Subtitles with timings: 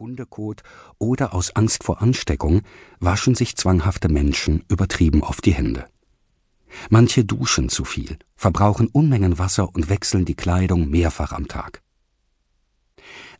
[0.00, 0.62] Hundekot
[0.98, 2.62] oder aus Angst vor Ansteckung
[2.98, 5.84] waschen sich zwanghafte Menschen übertrieben oft die Hände.
[6.88, 11.82] Manche duschen zu viel, verbrauchen Unmengen Wasser und wechseln die Kleidung mehrfach am Tag.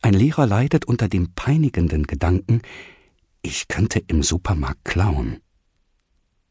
[0.01, 2.61] Ein Lehrer leidet unter dem peinigenden Gedanken,
[3.41, 5.39] ich könnte im Supermarkt klauen.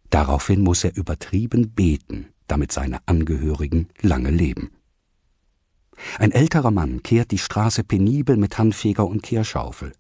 [0.08, 4.72] Daraufhin muss er übertrieben beten, damit seine Angehörigen lange leben.
[6.18, 9.92] Ein älterer Mann kehrt die Straße penibel mit Handfeger und Kehrschaufel.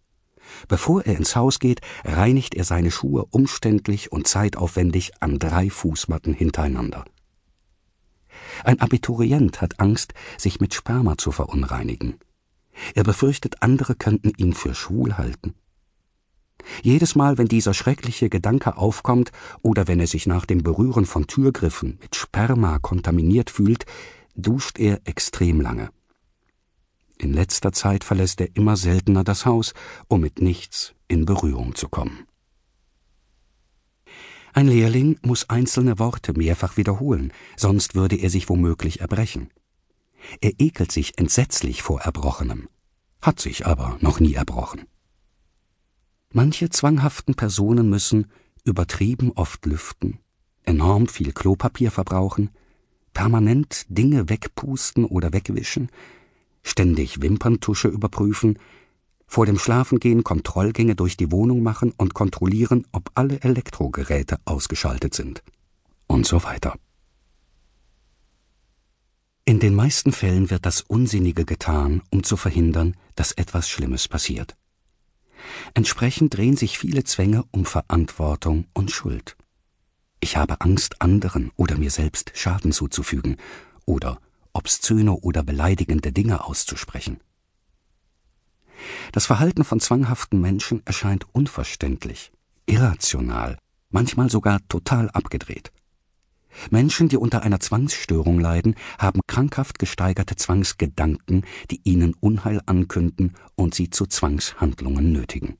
[0.68, 6.34] Bevor er ins Haus geht, reinigt er seine Schuhe umständlich und zeitaufwendig an drei Fußmatten
[6.34, 7.04] hintereinander.
[8.64, 12.18] Ein Abiturient hat Angst, sich mit Sperma zu verunreinigen.
[12.94, 15.54] Er befürchtet, andere könnten ihn für schwul halten.
[16.82, 21.26] Jedes Mal, wenn dieser schreckliche Gedanke aufkommt oder wenn er sich nach dem Berühren von
[21.26, 23.86] Türgriffen mit Sperma kontaminiert fühlt,
[24.36, 25.90] duscht er extrem lange.
[27.20, 29.74] In letzter Zeit verlässt er immer seltener das Haus,
[30.08, 32.24] um mit nichts in Berührung zu kommen.
[34.54, 39.50] Ein Lehrling muss einzelne Worte mehrfach wiederholen, sonst würde er sich womöglich erbrechen.
[40.40, 42.70] Er ekelt sich entsetzlich vor Erbrochenem,
[43.20, 44.86] hat sich aber noch nie erbrochen.
[46.32, 48.28] Manche zwanghaften Personen müssen
[48.64, 50.20] übertrieben oft lüften,
[50.62, 52.48] enorm viel Klopapier verbrauchen,
[53.12, 55.90] permanent Dinge wegpusten oder wegwischen,
[56.62, 58.58] ständig Wimperntusche überprüfen,
[59.26, 65.42] vor dem Schlafengehen Kontrollgänge durch die Wohnung machen und kontrollieren, ob alle Elektrogeräte ausgeschaltet sind.
[66.08, 66.74] Und so weiter.
[69.44, 74.56] In den meisten Fällen wird das Unsinnige getan, um zu verhindern, dass etwas Schlimmes passiert.
[75.74, 79.36] Entsprechend drehen sich viele Zwänge um Verantwortung und Schuld.
[80.20, 83.36] Ich habe Angst, anderen oder mir selbst Schaden zuzufügen
[83.86, 84.20] oder
[84.52, 87.20] obszöne oder beleidigende Dinge auszusprechen.
[89.12, 92.32] Das Verhalten von zwanghaften Menschen erscheint unverständlich,
[92.66, 93.58] irrational,
[93.90, 95.72] manchmal sogar total abgedreht.
[96.70, 103.74] Menschen, die unter einer Zwangsstörung leiden, haben krankhaft gesteigerte Zwangsgedanken, die ihnen Unheil ankünden und
[103.74, 105.58] sie zu Zwangshandlungen nötigen.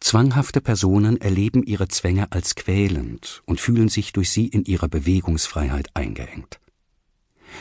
[0.00, 5.88] Zwanghafte Personen erleben ihre Zwänge als quälend und fühlen sich durch sie in ihrer Bewegungsfreiheit
[5.94, 6.61] eingeengt.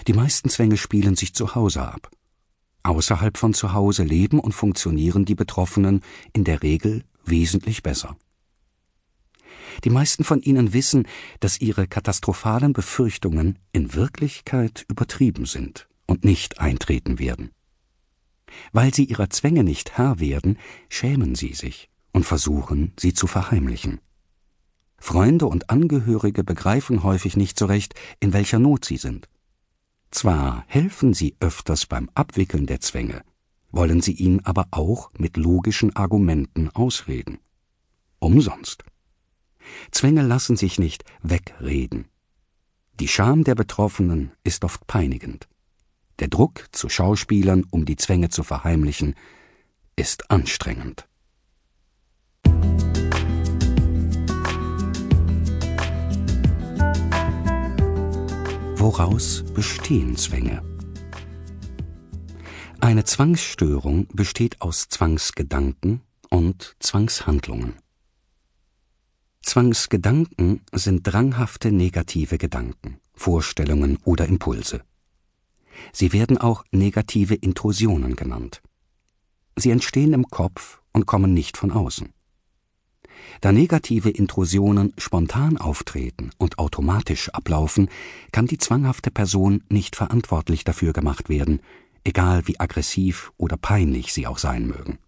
[0.08, 2.10] Die meisten Zwänge spielen sich zu Hause ab.
[2.84, 6.02] Außerhalb von zu Hause leben und funktionieren die Betroffenen
[6.34, 8.18] in der Regel wesentlich besser.
[9.84, 11.08] Die meisten von ihnen wissen,
[11.40, 17.52] dass ihre katastrophalen Befürchtungen in Wirklichkeit übertrieben sind und nicht eintreten werden.
[18.74, 20.58] Weil sie ihrer Zwänge nicht Herr werden,
[20.90, 24.00] schämen sie sich und versuchen, sie zu verheimlichen.
[24.98, 29.30] Freunde und Angehörige begreifen häufig nicht so recht, in welcher Not sie sind.
[30.12, 33.24] Zwar helfen sie öfters beim Abwickeln der Zwänge,
[33.72, 37.40] wollen sie ihn aber auch mit logischen Argumenten ausreden.
[38.20, 38.84] Umsonst.
[39.92, 42.06] Zwänge lassen sich nicht wegreden.
[43.00, 45.48] Die Scham der Betroffenen ist oft peinigend.
[46.20, 49.16] Der Druck zu Schauspielern, um die Zwänge zu verheimlichen,
[49.96, 51.08] ist anstrengend.
[58.94, 60.62] Woraus bestehen Zwänge?
[62.82, 67.76] Eine Zwangsstörung besteht aus Zwangsgedanken und Zwangshandlungen.
[69.44, 74.82] Zwangsgedanken sind dranghafte negative Gedanken, Vorstellungen oder Impulse.
[75.94, 78.62] Sie werden auch negative Intrusionen genannt.
[79.56, 82.10] Sie entstehen im Kopf und kommen nicht von außen.
[83.40, 87.90] Da negative Intrusionen spontan auftreten und automatisch ablaufen,
[88.32, 91.62] kann die zwanghafte Person nicht verantwortlich dafür gemacht werden,
[92.04, 95.00] egal wie aggressiv oder peinlich sie auch sein mögen.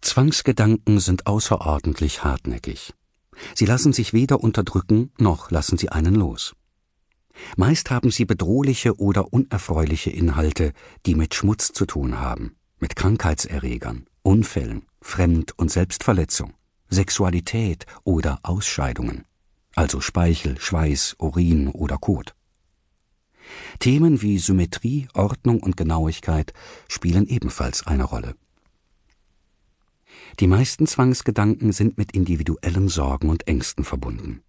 [0.00, 2.94] Zwangsgedanken sind außerordentlich hartnäckig.
[3.54, 6.54] Sie lassen sich weder unterdrücken, noch lassen sie einen los.
[7.56, 10.72] Meist haben sie bedrohliche oder unerfreuliche Inhalte,
[11.06, 16.52] die mit Schmutz zu tun haben, mit Krankheitserregern, Unfällen, Fremd- und Selbstverletzung,
[16.90, 19.24] Sexualität oder Ausscheidungen,
[19.74, 22.34] also Speichel, Schweiß, Urin oder Kot.
[23.78, 26.52] Themen wie Symmetrie, Ordnung und Genauigkeit
[26.88, 28.34] spielen ebenfalls eine Rolle.
[30.38, 34.42] Die meisten Zwangsgedanken sind mit individuellen Sorgen und Ängsten verbunden.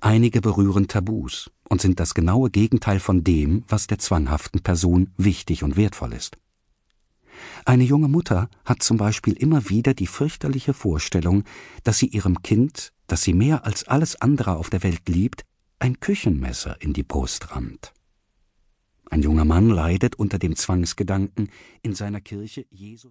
[0.00, 5.62] Einige berühren Tabus und sind das genaue Gegenteil von dem, was der zwanghaften Person wichtig
[5.62, 6.36] und wertvoll ist.
[7.64, 11.44] Eine junge Mutter hat zum Beispiel immer wieder die fürchterliche Vorstellung,
[11.84, 15.44] dass sie ihrem Kind, das sie mehr als alles andere auf der Welt liebt,
[15.78, 17.92] ein Küchenmesser in die Brust rammt.
[19.08, 21.48] Ein junger Mann leidet unter dem Zwangsgedanken,
[21.82, 23.04] in seiner Kirche Jesus